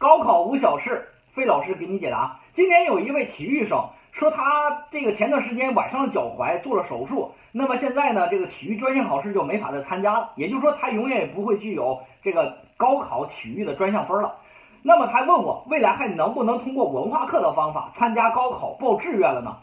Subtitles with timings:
[0.00, 2.40] 高考无小事，费老师给你解答。
[2.54, 14.36] 今天有一位体育生说，他这个前段时间崴伤了脚踝，做了手术，那么现在呢，这个体育专项考试就没法再参加了，也就是说，他永远也不会具有这个高考体育的专项分了。
[14.82, 19.58] 那么他问我，未来还能不能通过文化课的方法参加高考报志愿了呢？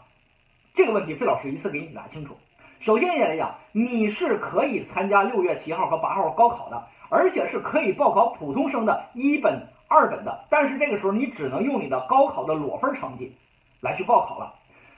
[0.72, 2.36] 这个问题，费老师一次给你解答清楚。
[2.78, 10.44] 首先一点，来讲，你是可以参加六月七号和八号高考的，而且是可以报考普通生的一本、二本的。
[10.48, 13.34] 但是这个时候，你只能用你的高考的裸分成绩
[13.80, 14.54] 来去报考了。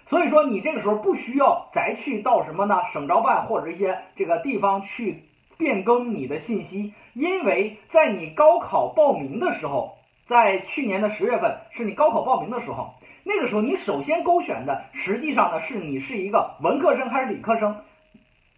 [0.08, 2.80] 所以说，你这个时候不需要再去到什么呢？
[2.92, 5.22] 省招办或者一些这个地方去
[5.56, 9.96] 变更你的信息，因为在你高考报名的时候。
[10.26, 17.82] 在去年的十月份，是你高考报名的时候，那个时候你首先勾选的实际上呢是你是一个文科生还是理科生，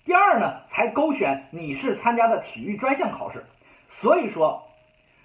[0.04, 3.46] 第二呢才勾选你是参加的体育专项考试。
[3.88, 4.68] 所以说，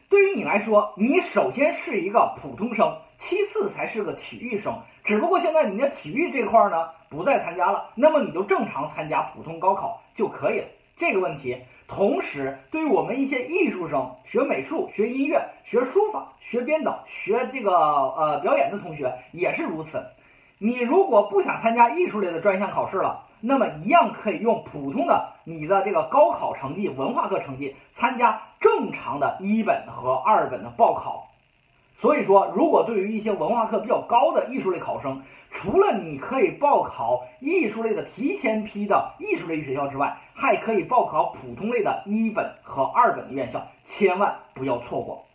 [0.10, 4.82] 对于你来说，你首先是一个普通生，其次才是个体育生。
[5.04, 10.68] 只不过现在你的体育这块呢不再参加了，那么你就正常参加普通高考就可以了。
[10.98, 11.58] 这个问题。
[11.88, 20.04] 同时，对于我们一些艺术生，学美术、学音乐、学书法、学编导、学这个呃表演的同学也是如此。
[20.60, 31.27] 你如果不想参加艺术类的专项考试了，那么一样可以用普通的你的这个高考成绩、文化课成绩参加正常的一本和二本的报考。
[31.99, 45.27] 所以说，如果对于一些文化课比较高的艺术类考生，除了你可以报考艺术类的提前批的艺术类学校之外，还可以报考普通类的一本和二本的院校，千万不要错过。